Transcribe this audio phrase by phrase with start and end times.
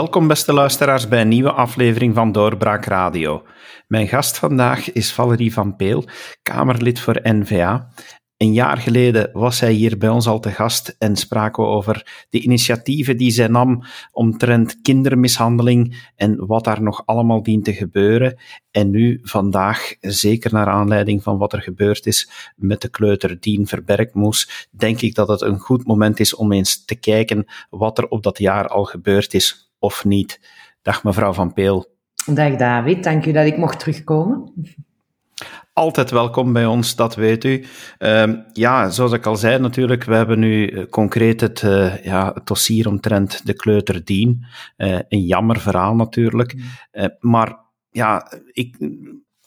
[0.00, 3.42] Welkom beste luisteraars bij een nieuwe aflevering van Doorbraak Radio.
[3.86, 6.04] Mijn gast vandaag is Valerie van Peel,
[6.42, 7.88] Kamerlid voor NVA.
[8.36, 12.26] Een jaar geleden was zij hier bij ons al te gast en spraken we over
[12.28, 18.38] de initiatieven die zij nam omtrent kindermishandeling en wat daar nog allemaal dient te gebeuren.
[18.70, 23.66] En nu, vandaag, zeker naar aanleiding van wat er gebeurd is met de kleuter Dien
[23.66, 28.08] Verbergmoes, denk ik dat het een goed moment is om eens te kijken wat er
[28.08, 30.40] op dat jaar al gebeurd is of niet.
[30.82, 31.86] Dag mevrouw Van Peel.
[32.26, 34.52] Dag David, dank u dat ik mocht terugkomen
[35.80, 37.64] altijd welkom bij ons, dat weet u.
[37.98, 42.32] Uh, ja, zoals ik al zei natuurlijk, we hebben nu eh, concreet het, uh, ja,
[42.34, 44.46] het dossier omtrent de kleuter Dien.
[44.76, 46.54] Uh, een jammer verhaal natuurlijk.
[46.54, 47.16] Mm.
[47.20, 47.56] maar
[47.90, 48.76] ja, ik,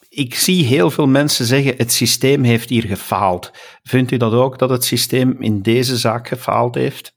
[0.10, 3.52] ik zie heel veel mensen zeggen, het systeem heeft hier gefaald.
[3.84, 7.16] Vindt u dat ook, dat het systeem in deze zaak gefaald heeft?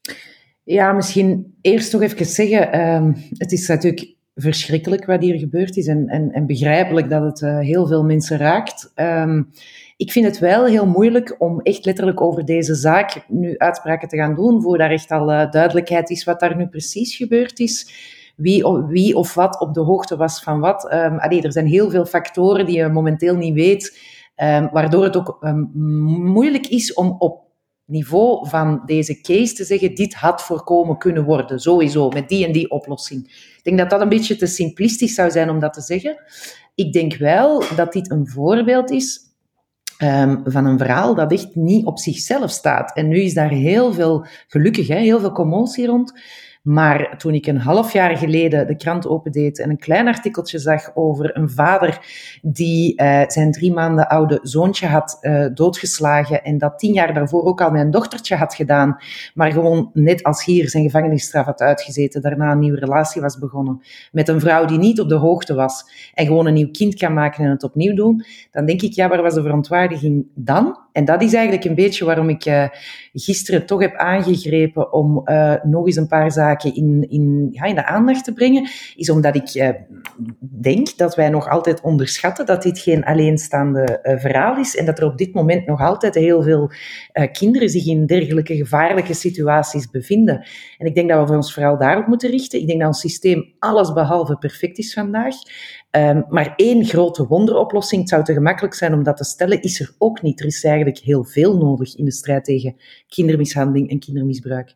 [0.68, 5.86] Ja, misschien eerst nog even zeggen, ehm, het is natuurlijk verschrikkelijk wat hier gebeurd is
[5.86, 8.92] en, en, en begrijpelijk dat het uh, heel veel mensen raakt.
[8.94, 9.50] Um,
[9.96, 14.16] ik vind het wel heel moeilijk om echt letterlijk over deze zaak nu uitspraken te
[14.16, 17.90] gaan doen, voor daar echt al uh, duidelijkheid is wat daar nu precies gebeurd is.
[18.36, 20.92] Wie, wie of wat op de hoogte was van wat.
[20.92, 23.98] Um, er zijn heel veel factoren die je momenteel niet weet,
[24.72, 25.46] waardoor het ook
[26.14, 27.45] moeilijk is om op
[27.86, 32.52] niveau van deze case te zeggen, dit had voorkomen kunnen worden, sowieso, met die en
[32.52, 33.24] die oplossing.
[33.56, 36.22] Ik denk dat dat een beetje te simplistisch zou zijn om dat te zeggen.
[36.74, 39.20] Ik denk wel dat dit een voorbeeld is
[40.02, 42.96] um, van een verhaal dat echt niet op zichzelf staat.
[42.96, 46.12] En nu is daar heel veel, gelukkig, hè, heel veel commotie rond.
[46.66, 50.90] Maar toen ik een half jaar geleden de krant opendeed en een klein artikeltje zag
[50.94, 51.98] over een vader
[52.42, 57.44] die uh, zijn drie maanden oude zoontje had uh, doodgeslagen en dat tien jaar daarvoor
[57.44, 58.96] ook al mijn dochtertje had gedaan,
[59.34, 63.82] maar gewoon net als hier zijn gevangenisstraf had uitgezeten, daarna een nieuwe relatie was begonnen
[64.12, 65.84] met een vrouw die niet op de hoogte was
[66.14, 69.08] en gewoon een nieuw kind kan maken en het opnieuw doen, dan denk ik, ja,
[69.08, 70.78] waar was de verontwaardiging dan?
[70.96, 72.68] En dat is eigenlijk een beetje waarom ik uh,
[73.12, 77.74] gisteren toch heb aangegrepen om uh, nog eens een paar zaken in, in, ja, in
[77.74, 78.68] de aandacht te brengen.
[78.94, 79.68] Is omdat ik uh,
[80.38, 84.76] denk dat wij nog altijd onderschatten dat dit geen alleenstaande verhaal is.
[84.76, 86.70] En dat er op dit moment nog altijd heel veel
[87.32, 90.46] kinderen zich in dergelijke gevaarlijke situaties bevinden.
[90.78, 92.60] En ik denk dat we ons vooral daarop moeten richten.
[92.60, 95.34] Ik denk dat ons systeem alles behalve perfect is vandaag.
[95.96, 99.80] Um, maar één grote wonderoplossing, het zou te gemakkelijk zijn om dat te stellen, is
[99.80, 100.40] er ook niet.
[100.40, 102.76] Er is eigenlijk heel veel nodig in de strijd tegen
[103.08, 104.74] kindermishandeling en kindermisbruik.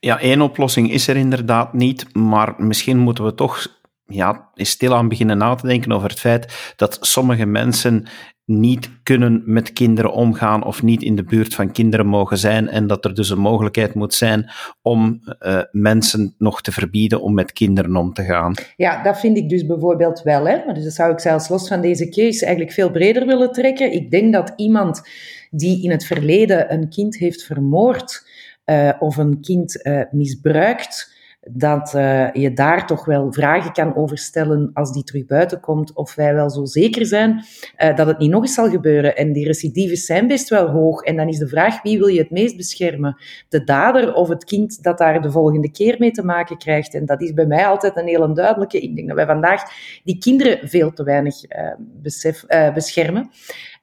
[0.00, 5.38] Ja, één oplossing is er inderdaad niet, maar misschien moeten we toch ja, stilaan beginnen
[5.38, 8.06] na te denken over het feit dat sommige mensen
[8.50, 12.86] niet kunnen met kinderen omgaan of niet in de buurt van kinderen mogen zijn en
[12.86, 14.50] dat er dus een mogelijkheid moet zijn
[14.82, 18.54] om uh, mensen nog te verbieden om met kinderen om te gaan.
[18.76, 20.46] Ja, dat vind ik dus bijvoorbeeld wel.
[20.46, 20.64] Hè?
[20.64, 23.92] Maar dus dat zou ik zelfs los van deze case eigenlijk veel breder willen trekken.
[23.92, 25.02] Ik denk dat iemand
[25.50, 28.28] die in het verleden een kind heeft vermoord
[28.64, 34.18] uh, of een kind uh, misbruikt, dat uh, je daar toch wel vragen kan over
[34.18, 37.44] stellen als die terug buiten komt, of wij wel zo zeker zijn
[37.78, 39.16] uh, dat het niet nog eens zal gebeuren.
[39.16, 41.02] En die recidives zijn best wel hoog.
[41.02, 43.16] En dan is de vraag, wie wil je het meest beschermen?
[43.48, 46.94] De dader of het kind dat daar de volgende keer mee te maken krijgt?
[46.94, 48.80] En dat is bij mij altijd een heel duidelijke.
[48.80, 49.62] Ik denk dat wij vandaag
[50.04, 51.36] die kinderen veel te weinig
[51.78, 53.30] besef, beschermen.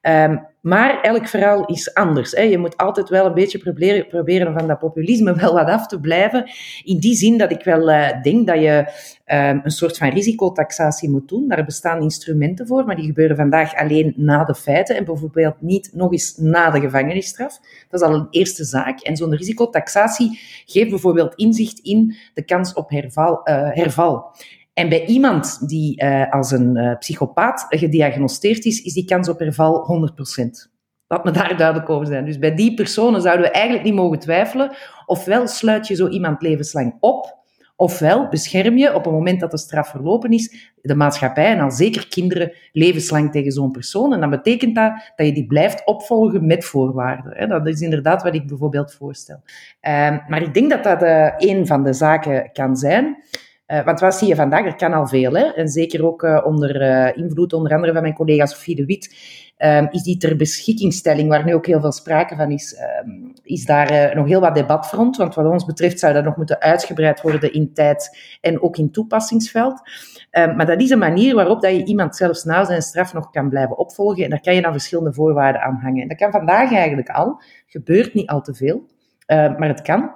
[0.07, 2.31] Um, maar elk verhaal is anders.
[2.31, 2.41] Hè.
[2.41, 5.99] Je moet altijd wel een beetje proberen, proberen van dat populisme wel wat af te
[5.99, 6.51] blijven.
[6.83, 8.77] In die zin dat ik wel uh, denk dat je
[9.25, 11.47] um, een soort van risicotaxatie moet doen.
[11.47, 15.89] Daar bestaan instrumenten voor, maar die gebeuren vandaag alleen na de feiten en bijvoorbeeld niet
[15.93, 17.59] nog eens na de gevangenisstraf.
[17.89, 18.99] Dat is al een eerste zaak.
[18.99, 23.41] En zo'n risicotaxatie geeft bijvoorbeeld inzicht in de kans op herval.
[23.43, 24.31] Uh, herval.
[24.77, 29.39] En bij iemand die uh, als een uh, psychopaat gediagnosteerd is, is die kans op
[29.39, 30.71] herval 100%.
[31.07, 32.25] Laat me daar duidelijk over zijn.
[32.25, 34.75] Dus bij die personen zouden we eigenlijk niet mogen twijfelen.
[35.05, 37.37] Ofwel sluit je zo iemand levenslang op,
[37.75, 41.71] ofwel bescherm je op het moment dat de straf verlopen is, de maatschappij en al
[41.71, 44.13] zeker kinderen levenslang tegen zo'n persoon.
[44.13, 47.49] En dan betekent dat dat je die blijft opvolgen met voorwaarden.
[47.49, 49.41] Dat is inderdaad wat ik bijvoorbeeld voorstel.
[49.79, 53.17] Ehm, maar ik denk dat dat uh, een van de zaken kan zijn.
[53.67, 54.65] Uh, want wat zie je vandaag?
[54.65, 55.33] Er kan al veel.
[55.33, 55.43] Hè?
[55.43, 59.15] En zeker ook uh, onder uh, invloed onder andere van mijn collega Sofie de Wit,
[59.57, 62.75] um, is die ter beschikkingstelling, waar nu ook heel veel sprake van is,
[63.05, 65.17] um, is daar nog heel wat debat rond.
[65.17, 68.91] Want wat ons betreft zou dat nog moeten uitgebreid worden in tijd en ook in
[68.91, 69.81] toepassingsveld.
[70.31, 73.29] Um, maar dat is een manier waarop dat je iemand zelfs na zijn straf nog
[73.29, 74.23] kan blijven opvolgen.
[74.23, 76.01] En daar kan je dan verschillende voorwaarden aan hangen.
[76.01, 77.41] En dat kan vandaag eigenlijk al.
[77.67, 78.85] Gebeurt niet al te veel,
[79.27, 80.11] maar het kan.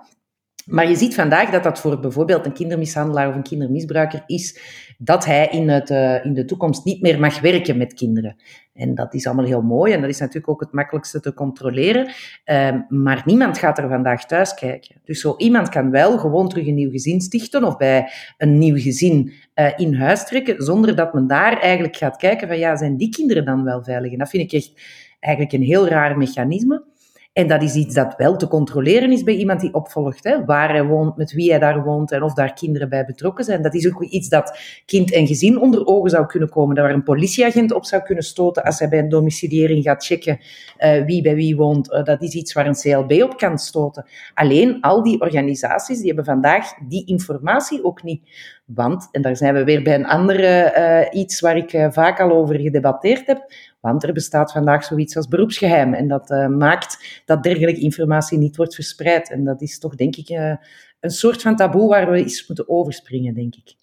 [0.66, 4.60] Maar je ziet vandaag dat dat voor bijvoorbeeld een kindermishandelaar of een kindermisbruiker is
[4.98, 8.36] dat hij in, het, uh, in de toekomst niet meer mag werken met kinderen.
[8.74, 12.08] En dat is allemaal heel mooi en dat is natuurlijk ook het makkelijkste te controleren.
[12.46, 14.96] Uh, maar niemand gaat er vandaag thuis kijken.
[15.04, 18.78] Dus zo iemand kan wel gewoon terug een nieuw gezin stichten of bij een nieuw
[18.78, 22.98] gezin uh, in huis trekken, zonder dat men daar eigenlijk gaat kijken van ja, zijn
[22.98, 24.12] die kinderen dan wel veilig?
[24.12, 24.72] En dat vind ik echt
[25.20, 26.84] eigenlijk een heel raar mechanisme.
[27.34, 30.24] En dat is iets dat wel te controleren is bij iemand die opvolgt.
[30.24, 30.46] Hè?
[30.46, 33.62] Waar hij woont, met wie hij daar woont en of daar kinderen bij betrokken zijn.
[33.62, 36.76] Dat is ook iets dat kind en gezin onder ogen zou kunnen komen.
[36.76, 40.40] Daar waar een politieagent op zou kunnen stoten als hij bij een domiciliëring gaat checken
[40.80, 41.92] uh, wie bij wie woont.
[41.92, 44.06] Uh, dat is iets waar een CLB op kan stoten.
[44.34, 48.22] Alleen al die organisaties die hebben vandaag die informatie ook niet.
[48.66, 50.74] Want, en daar zijn we weer bij een andere
[51.14, 53.52] uh, iets waar ik vaak al over gedebatteerd heb
[53.82, 55.94] want er bestaat vandaag zoiets als beroepsgeheim.
[55.94, 59.32] En dat uh, maakt dat dergelijke informatie niet wordt verspreid.
[59.32, 60.54] En dat is toch, denk ik, uh,
[61.00, 63.76] een soort van taboe waar we eens moeten overspringen, denk ik.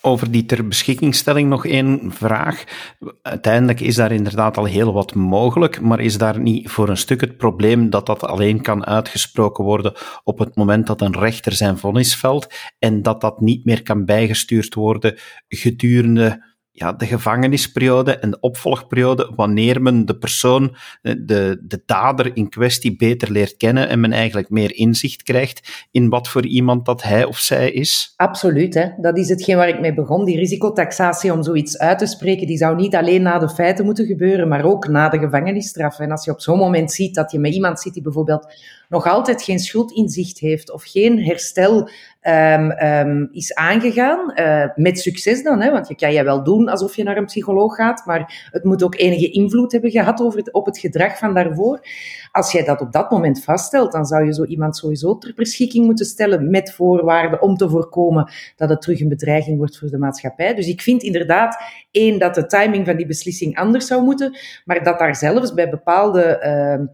[0.00, 2.64] Over die ter beschikkingstelling nog één vraag.
[3.22, 7.20] Uiteindelijk is daar inderdaad al heel wat mogelijk, maar is daar niet voor een stuk
[7.20, 9.92] het probleem dat dat alleen kan uitgesproken worden
[10.24, 14.04] op het moment dat een rechter zijn vonnis velt en dat dat niet meer kan
[14.04, 15.18] bijgestuurd worden
[15.48, 22.36] gedurende ja, de gevangenisperiode en de opvolgperiode, wanneer men de persoon, eh, de, de dader
[22.36, 26.86] in kwestie beter leert kennen en men eigenlijk meer inzicht krijgt in wat voor iemand
[26.86, 28.12] dat hij of zij is?
[28.16, 28.88] Absoluut, hè.
[29.00, 30.24] dat is hetgeen waar ik mee begon.
[30.24, 34.06] Die risicotaxatie om zoiets uit te spreken, die zou niet alleen na de feiten moeten
[34.06, 35.98] gebeuren, maar ook na de gevangenisstraf.
[35.98, 38.54] En als je op zo'n moment ziet dat je met iemand zit die bijvoorbeeld
[38.88, 41.88] nog altijd geen schuldinzicht heeft of geen herstel
[42.22, 44.32] um, um, is aangegaan.
[44.34, 47.24] Uh, met succes dan, hè, want je kan je wel doen alsof je naar een
[47.24, 51.34] psycholoog gaat, maar het moet ook enige invloed hebben gehad over op het gedrag van
[51.34, 51.80] daarvoor.
[52.32, 55.84] Als jij dat op dat moment vaststelt, dan zou je zo iemand sowieso ter beschikking
[55.84, 59.98] moeten stellen met voorwaarden om te voorkomen dat het terug een bedreiging wordt voor de
[59.98, 60.54] maatschappij.
[60.54, 61.56] Dus ik vind inderdaad,
[61.90, 65.70] één, dat de timing van die beslissing anders zou moeten, maar dat daar zelfs bij
[65.70, 66.42] bepaalde
[66.78, 66.86] uh,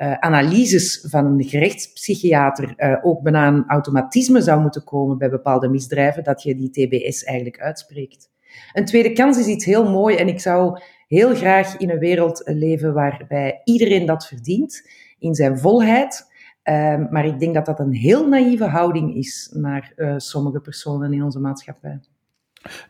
[0.00, 5.68] uh, analyses van een gerechtspsychiater uh, ook bijna een automatisme zou moeten komen bij bepaalde
[5.68, 8.30] misdrijven, dat je die TBS eigenlijk uitspreekt.
[8.72, 12.42] Een tweede kans is iets heel mooi en ik zou heel graag in een wereld
[12.44, 14.88] leven waarbij iedereen dat verdient,
[15.18, 16.32] in zijn volheid.
[16.64, 21.12] Uh, maar ik denk dat dat een heel naïeve houding is naar uh, sommige personen
[21.12, 22.00] in onze maatschappij.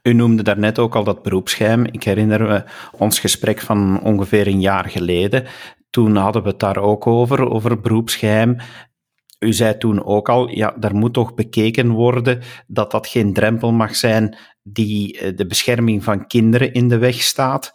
[0.02, 1.84] U noemde daarnet ook al dat beroepsgeheim.
[1.84, 2.64] Ik herinner me
[2.98, 5.44] ons gesprek van ongeveer een jaar geleden.
[5.94, 8.56] Toen hadden we het daar ook over, over beroepsgeheim.
[9.38, 13.72] U zei toen ook al, ja, daar moet toch bekeken worden dat dat geen drempel
[13.72, 17.72] mag zijn die eh, de bescherming van kinderen in de weg staat.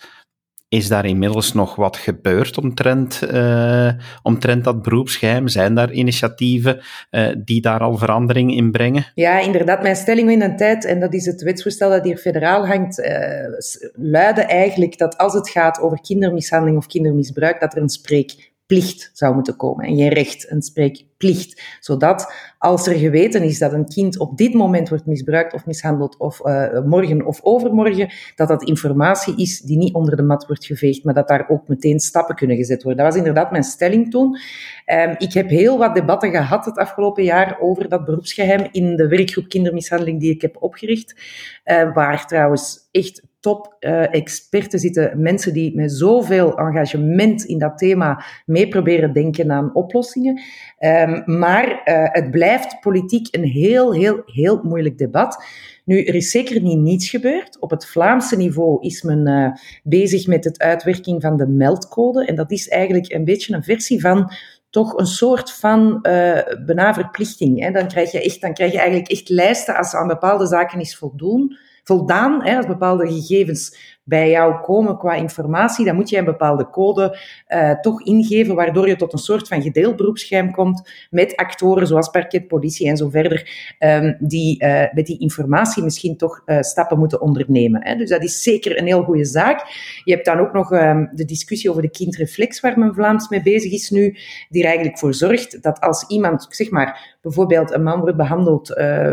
[0.70, 3.90] Is daar inmiddels nog wat gebeurd omtrent, uh,
[4.24, 5.48] omtrent dat beroepsgeheim?
[5.48, 6.82] Zijn daar initiatieven
[7.12, 9.06] uh, die daar al verandering in brengen?
[9.14, 9.82] Ja, inderdaad.
[9.82, 13.08] Mijn stelling in een tijd, en dat is het wetsvoorstel dat hier federaal hangt, uh,
[13.94, 17.90] luidde eigenlijk dat als het gaat over kindermishandeling of kindermisbruik, dat er een
[18.70, 21.62] spreekplicht zou moeten komen en geen recht, een spreekplicht.
[21.80, 26.18] Zodat als er geweten is dat een kind op dit moment wordt misbruikt of mishandeld,
[26.18, 30.66] of uh, morgen of overmorgen, dat dat informatie is die niet onder de mat wordt
[30.66, 33.04] geveegd, maar dat daar ook meteen stappen kunnen gezet worden.
[33.04, 34.38] Dat was inderdaad mijn stelling toen.
[34.86, 39.08] Um, ik heb heel wat debatten gehad het afgelopen jaar over dat beroepsgeheim in de
[39.08, 41.16] werkgroep kindermishandeling die ik heb opgericht,
[41.66, 47.78] uh, waar trouwens echt top uh, experten zitten, mensen die met zoveel engagement in dat
[47.78, 50.42] thema mee proberen denken aan oplossingen.
[50.80, 55.44] Um, maar uh, het blijft politiek een heel, heel, heel moeilijk debat.
[55.86, 57.60] Nu, er is zeker niet niets gebeurd.
[57.60, 59.52] Op het Vlaamse niveau is men uh,
[59.84, 62.26] bezig met het uitwerking van de meldcode.
[62.26, 64.32] En dat is eigenlijk een beetje een versie van
[64.70, 67.64] toch een soort van uh, benaverplichting.
[67.64, 67.72] Hè.
[67.72, 70.98] Dan, krijg je echt, dan krijg je eigenlijk echt lijsten als aan bepaalde zaken is
[70.98, 71.58] voldoen,
[71.90, 76.70] voldaan, hè, als bepaalde gegevens bij jou komen qua informatie, dan moet je een bepaalde
[76.70, 81.88] code uh, toch ingeven, waardoor je tot een soort van gedeeld beroepsgeheim komt met actoren
[81.88, 83.50] zoals parket, politie en zo verder,
[83.80, 87.84] um, die uh, met die informatie misschien toch uh, stappen moeten ondernemen.
[87.84, 87.96] Hè.
[87.96, 89.60] Dus dat is zeker een heel goede zaak.
[90.04, 93.42] Je hebt dan ook nog um, de discussie over de kindreflex, waar men Vlaams mee
[93.42, 94.18] bezig is nu,
[94.50, 98.68] die er eigenlijk voor zorgt dat als iemand, zeg maar, bijvoorbeeld een man wordt behandeld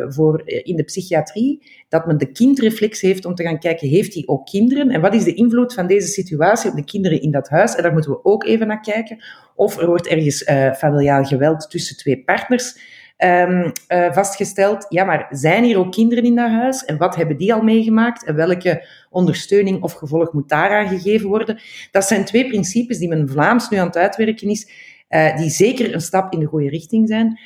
[0.08, 4.22] voor, in de psychiatrie, dat men de kindreflex heeft om te gaan kijken, heeft hij
[4.26, 4.85] ook kinderen?
[4.90, 7.74] En wat is de invloed van deze situatie op de kinderen in dat huis?
[7.74, 9.24] En daar moeten we ook even naar kijken.
[9.54, 12.78] Of er wordt ergens uh, familiaal geweld tussen twee partners
[13.18, 14.86] um, uh, vastgesteld.
[14.88, 16.84] Ja, maar zijn hier ook kinderen in dat huis?
[16.84, 18.24] En wat hebben die al meegemaakt?
[18.24, 21.60] En welke ondersteuning of gevolg moet daaraan gegeven worden?
[21.90, 24.70] Dat zijn twee principes die men Vlaams nu aan het uitwerken is,
[25.08, 27.38] uh, die zeker een stap in de goede richting zijn.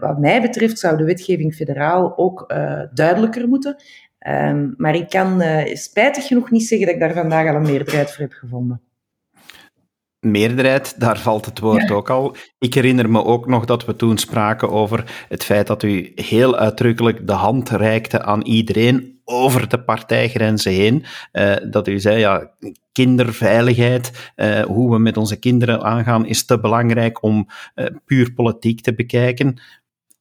[0.00, 2.54] wat mij betreft zou de wetgeving federaal ook
[2.94, 3.76] duidelijker moeten.
[4.22, 8.12] Ehm, maar ik kan spijtig genoeg niet zeggen dat ik daar vandaag al een meerderheid
[8.12, 8.80] voor heb gevonden
[10.22, 12.36] meerderheid, daar valt het woord ook al.
[12.58, 16.56] Ik herinner me ook nog dat we toen spraken over het feit dat u heel
[16.56, 21.04] uitdrukkelijk de hand reikte aan iedereen over de partijgrenzen heen.
[21.32, 22.50] Uh, dat u zei, ja,
[22.92, 27.46] kinderveiligheid, uh, hoe we met onze kinderen aangaan, is te belangrijk om
[28.04, 29.60] puur politiek te bekijken.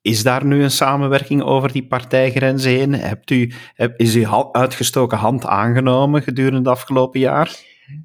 [0.02, 2.94] Is daar nu een samenwerking over die partijgrenzen heen?
[2.94, 3.52] Hebt u,
[3.96, 7.56] is uw uitgestoken hand aangenomen gedurende het afgelopen jaar?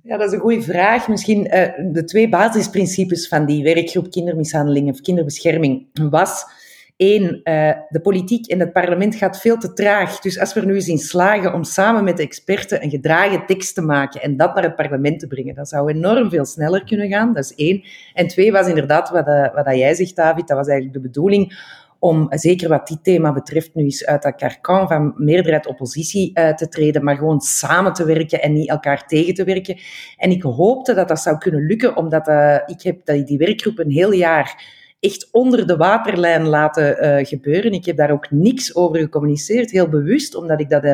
[0.02, 1.08] Ja, dat is een goede vraag.
[1.08, 6.44] Misschien uh, de twee basisprincipes van die werkgroep kindermishandeling of kinderbescherming was
[6.96, 10.18] één, uh, de politiek en het parlement gaat veel te traag.
[10.20, 13.46] Dus als we er nu eens in slagen om samen met de experten een gedragen
[13.46, 16.84] tekst te maken en dat naar het parlement te brengen, dat zou enorm veel sneller
[16.84, 17.34] kunnen gaan.
[17.34, 17.84] Dat is één.
[18.14, 21.74] En twee was inderdaad wat, uh, wat jij zegt, David, dat was eigenlijk de bedoeling
[21.98, 26.68] om, zeker wat dit thema betreft, nu eens uit dat karkan van meerderheid-oppositie uh, te
[26.68, 29.78] treden, maar gewoon samen te werken en niet elkaar tegen te werken.
[30.16, 33.90] En ik hoopte dat dat zou kunnen lukken, omdat uh, ik heb die werkgroep een
[33.90, 37.72] heel jaar echt onder de waterlijn laten uh, gebeuren.
[37.72, 40.84] Ik heb daar ook niks over gecommuniceerd, heel bewust, omdat ik dat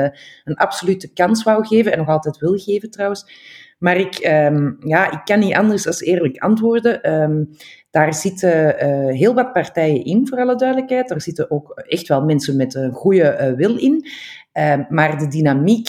[0.44, 3.26] een absolute kans wou geven en nog altijd wil geven trouwens.
[3.82, 4.18] Maar ik,
[4.52, 7.12] um, ja, ik kan niet anders dan eerlijk antwoorden.
[7.22, 7.48] Um,
[7.90, 11.08] daar zitten uh, heel wat partijen in, voor alle duidelijkheid.
[11.08, 14.06] Daar zitten ook echt wel mensen met een goede uh, wil in.
[14.54, 15.88] Uh, maar de dynamiek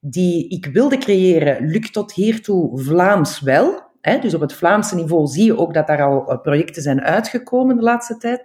[0.00, 3.82] die ik wilde creëren, lukt tot hiertoe Vlaams wel.
[4.00, 4.18] Hè?
[4.18, 7.82] Dus op het Vlaamse niveau zie je ook dat daar al projecten zijn uitgekomen de
[7.82, 8.42] laatste tijd.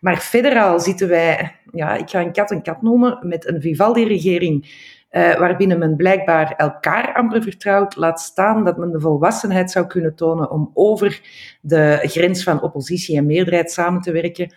[0.00, 4.66] Maar federaal zitten wij, ja, ik ga een kat een kat noemen, met een Vivaldi-regering
[5.14, 10.14] uh, waarbinnen men blijkbaar elkaar amper vertrouwt, laat staan dat men de volwassenheid zou kunnen
[10.14, 11.20] tonen om over
[11.60, 14.54] de grens van oppositie en meerderheid samen te werken.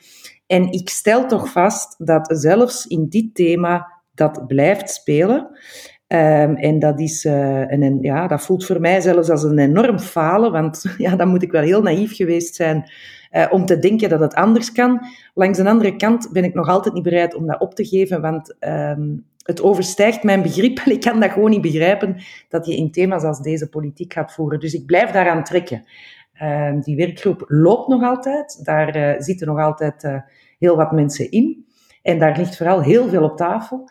[0.47, 5.47] En ik stel toch vast dat zelfs in dit thema dat blijft spelen.
[6.07, 9.99] Um, en dat, is, uh, een, ja, dat voelt voor mij zelfs als een enorm
[9.99, 12.91] falen, want ja, dan moet ik wel heel naïef geweest zijn
[13.31, 14.99] uh, om te denken dat het anders kan.
[15.33, 18.21] Langs de andere kant ben ik nog altijd niet bereid om dat op te geven,
[18.21, 22.15] want um, het overstijgt mijn begrip ik kan dat gewoon niet begrijpen
[22.49, 24.59] dat je in thema's als deze politiek gaat voeren.
[24.59, 25.85] Dus ik blijf daaraan trekken.
[26.41, 30.17] Uh, die werkgroep loopt nog altijd, daar uh, zitten nog altijd uh,
[30.59, 31.65] heel wat mensen in.
[32.01, 33.89] En daar ligt vooral heel veel op tafel.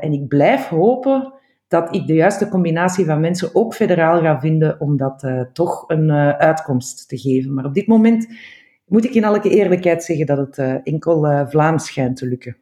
[0.00, 1.32] en ik blijf hopen
[1.68, 6.10] dat ik de juiste combinatie van mensen ook federaal ga vinden om dat toch een
[6.10, 7.54] uitkomst te geven.
[7.54, 8.26] Maar op dit moment
[8.86, 12.56] moet ik in alle eerlijkheid zeggen dat het enkel Vlaams schijnt te lukken.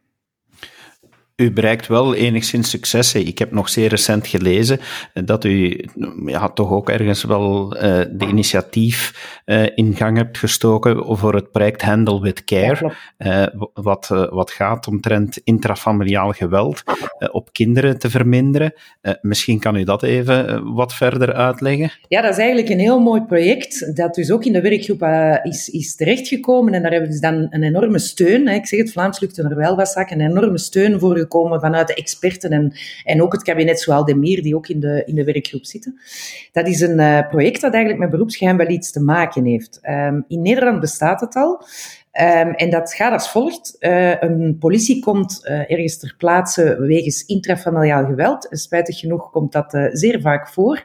[1.36, 3.26] U bereikt wel enigszins successen.
[3.26, 4.80] Ik heb nog zeer recent gelezen
[5.24, 5.84] dat u
[6.26, 9.12] ja, toch ook ergens wel uh, de initiatief
[9.46, 14.86] uh, in gang hebt gestoken voor het project Handle with Care, uh, wat, wat gaat
[14.86, 16.82] omtrent intrafamiliaal geweld
[17.30, 18.72] op kinderen te verminderen.
[19.20, 21.90] misschien kan u dat even wat verder uitleggen?
[22.08, 25.02] Ja, dat is eigenlijk een heel mooi project, dat dus ook in de werkgroep
[25.42, 28.48] is, is terechtgekomen en daar hebben we dus dan een enorme steun.
[28.48, 28.54] Hè.
[28.54, 31.86] Ik zeg het, Vlaams lukt er wel wat zaken, een enorme steun voor komen vanuit
[31.86, 32.72] de experten en,
[33.04, 36.00] en ook het kabinet Zoal Demir, die ook in de, in de werkgroep zitten.
[36.52, 39.80] Dat is een uh, project dat eigenlijk met beroepsgeheim wel iets te maken heeft.
[39.82, 41.64] Um, in Nederland bestaat het al.
[42.20, 43.76] Um, en dat gaat als volgt.
[43.80, 48.46] Uh, een politie komt uh, ergens ter plaatse wegens intrafamiliaal geweld.
[48.50, 50.82] Spijtig genoeg komt dat uh, zeer vaak voor.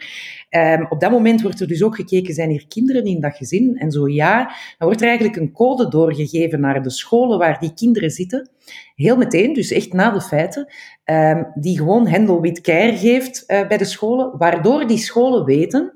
[0.49, 3.77] Um, op dat moment wordt er dus ook gekeken, zijn hier kinderen in dat gezin?
[3.77, 4.43] En zo ja,
[4.77, 8.49] dan wordt er eigenlijk een code doorgegeven naar de scholen waar die kinderen zitten.
[8.95, 10.73] Heel meteen, dus echt na de feiten,
[11.05, 15.93] um, die gewoon Hendel Wit Care geeft bij de scholen, waardoor die scholen weten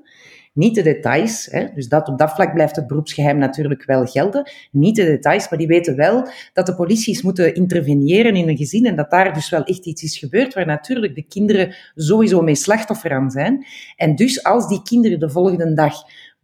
[0.56, 4.50] niet de details, hè, dus dat, op dat vlak blijft het beroepsgeheim natuurlijk wel gelden.
[4.70, 8.86] Niet de details, maar die weten wel dat de politie moeten interveneren in een gezin
[8.86, 12.54] en dat daar dus wel echt iets is gebeurd waar natuurlijk de kinderen sowieso mee
[12.54, 13.66] slachtoffer aan zijn.
[13.96, 15.94] En dus als die kinderen de volgende dag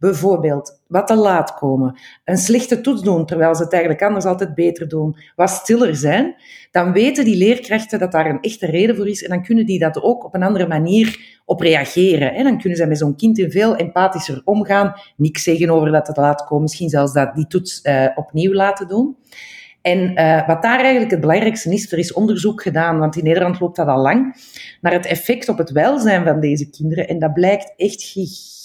[0.03, 4.55] bijvoorbeeld wat te laat komen, een slechte toets doen, terwijl ze het eigenlijk anders altijd
[4.55, 6.35] beter doen, wat stiller zijn,
[6.71, 9.79] dan weten die leerkrachten dat daar een echte reden voor is en dan kunnen die
[9.79, 12.33] dat ook op een andere manier op reageren.
[12.33, 16.07] En dan kunnen ze met zo'n kind in veel empathischer omgaan, niks zeggen over dat
[16.07, 19.17] het laat komen, misschien zelfs dat die toets uh, opnieuw laten doen.
[19.81, 23.59] En uh, wat daar eigenlijk het belangrijkste is, er is onderzoek gedaan, want in Nederland
[23.59, 24.35] loopt dat al lang,
[24.81, 27.07] naar het effect op het welzijn van deze kinderen.
[27.07, 28.62] En dat blijkt echt gigantisch.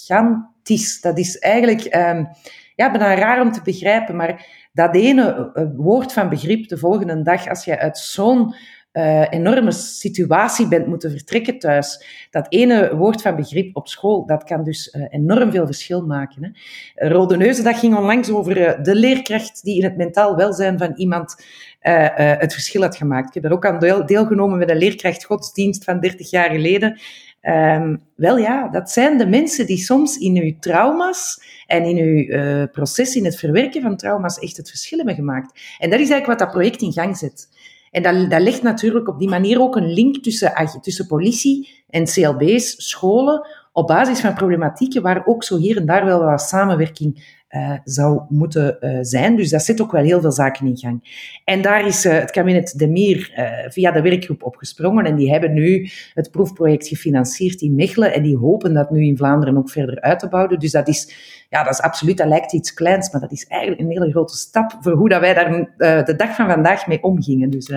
[1.01, 2.29] Dat is eigenlijk um,
[2.75, 7.47] ja, bijna raar om te begrijpen, maar dat ene woord van begrip de volgende dag,
[7.47, 8.53] als je uit zo'n
[8.93, 12.05] uh, enorme situatie bent moeten vertrekken thuis.
[12.31, 16.43] Dat ene woord van begrip op school, dat kan dus uh, enorm veel verschil maken.
[16.43, 17.07] Hè.
[17.07, 21.35] Rode Neuzen, dat ging onlangs over de leerkracht die in het mentaal welzijn van iemand
[21.79, 23.27] het verschil had gemaakt.
[23.27, 26.99] Ik heb daar ook aan deel, deelgenomen met een leerkracht godsdienst van 30 jaar geleden.
[27.41, 32.15] Um, wel ja, dat zijn de mensen die soms in uw trauma's en in uw
[32.15, 35.59] uh, proces in het verwerken van trauma's echt het verschil hebben gemaakt.
[35.77, 37.49] En dat is eigenlijk wat dat project in gang zet.
[37.91, 42.05] En dat, dat legt natuurlijk op die manier ook een link tussen, tussen politie en
[42.05, 47.38] CLB's, scholen, op basis van problematieken waar ook zo hier en daar wel wat samenwerking
[47.49, 49.35] uh, zou moeten uh, zijn.
[49.35, 51.27] Dus dat zit ook wel heel veel zaken in gang.
[51.43, 53.31] En daar is uh, het kabinet De Mier
[53.69, 58.37] via de werkgroep opgesprongen en die hebben nu het proefproject gefinancierd in Mechelen en die
[58.37, 60.59] hopen dat nu in Vlaanderen ook verder uit te bouwen.
[60.59, 61.15] Dus dat is,
[61.49, 64.37] ja, dat is absoluut, dat lijkt iets kleins, maar dat is eigenlijk een hele grote
[64.37, 67.49] stap voor hoe dat wij daar de dag van vandaag mee omgingen.
[67.49, 67.67] Dus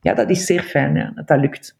[0.00, 1.76] ja, dat is zeer fijn dat dat lukt.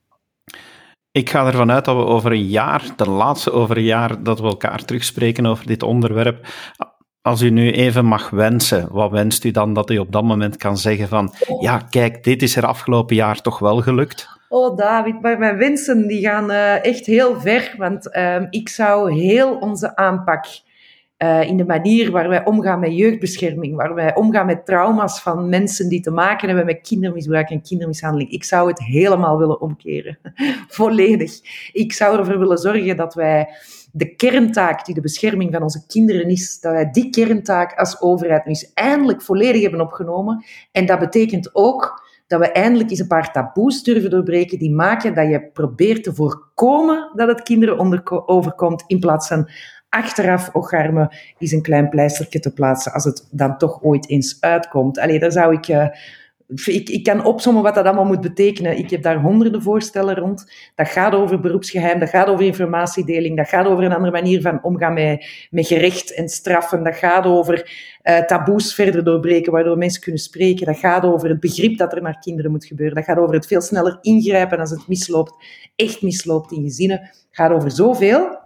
[1.11, 4.41] Ik ga ervan uit dat we over een jaar, de laatste over een jaar, dat
[4.41, 6.47] we elkaar terugspreken over dit onderwerp.
[7.27, 10.57] Als u nu even mag wensen, wat wenst u dan dat u op dat moment
[10.57, 14.29] kan zeggen van, ja, kijk, dit is er afgelopen jaar toch wel gelukt?
[14.49, 19.13] Oh, David, maar mijn wensen die gaan uh, echt heel ver, want uh, ik zou
[19.13, 20.45] heel onze aanpak
[21.19, 25.49] uh, in de manier waar wij omgaan met jeugdbescherming, waar wij omgaan met trauma's van
[25.49, 28.31] mensen die te maken hebben met kindermisbruik en kindermishandeling.
[28.31, 30.19] Ik zou het helemaal willen omkeren.
[30.69, 31.33] Volledig.
[31.73, 33.49] Ik zou ervoor willen zorgen dat wij
[33.97, 38.45] de kerntaak die de bescherming van onze kinderen is, dat wij die kerntaak als overheid
[38.45, 40.45] nu eens eindelijk volledig hebben opgenomen.
[40.73, 45.15] En dat betekent ook dat we eindelijk eens een paar taboes durven doorbreken die maken
[45.15, 49.49] dat je probeert te voorkomen dat het kinderen overkomt, in plaats van
[49.89, 54.99] achteraf ocharme is een klein pleistertje te plaatsen als het dan toch ooit eens uitkomt.
[54.99, 55.69] Allee, daar zou ik...
[55.69, 55.87] Uh,
[56.65, 58.79] ik, kan opzommen wat dat allemaal moet betekenen.
[58.79, 60.53] Ik heb daar honderden voorstellen rond.
[60.75, 64.63] Dat gaat over beroepsgeheim, dat gaat over informatiedeling, dat gaat over een andere manier van
[64.63, 67.71] omgaan met, met gerecht en straffen, dat gaat over
[68.03, 72.03] uh, taboes verder doorbreken, waardoor mensen kunnen spreken, dat gaat over het begrip dat er
[72.03, 75.35] naar kinderen moet gebeuren, dat gaat over het veel sneller ingrijpen als het misloopt,
[75.77, 78.45] echt misloopt in gezinnen, dat gaat over zoveel.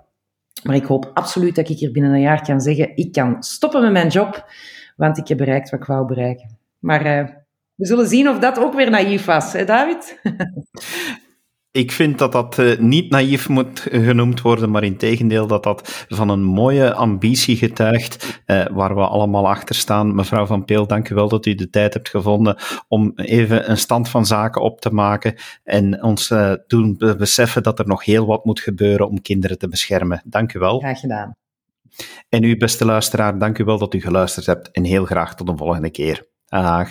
[0.63, 3.83] Maar ik hoop absoluut dat ik hier binnen een jaar kan zeggen, ik kan stoppen
[3.83, 4.45] met mijn job,
[4.97, 6.59] want ik heb bereikt wat ik wou bereiken.
[6.79, 7.29] Maar uh,
[7.81, 10.21] we zullen zien of dat ook weer naïef was, hè David?
[11.73, 16.07] Ik vind dat dat uh, niet naïef moet genoemd worden, maar in tegendeel dat dat
[16.09, 20.15] van een mooie ambitie getuigt, uh, waar we allemaal achter staan.
[20.15, 22.57] Mevrouw Van Peel, dank u wel dat u de tijd hebt gevonden
[22.89, 27.79] om even een stand van zaken op te maken en ons uh, doen beseffen dat
[27.79, 30.23] er nog heel wat moet gebeuren om kinderen te beschermen.
[30.25, 30.79] Dank u wel.
[30.79, 31.37] Graag gedaan.
[32.29, 35.49] En u, beste luisteraar, dank u wel dat u geluisterd hebt en heel graag tot
[35.49, 36.27] een volgende keer.
[36.47, 36.91] Dag.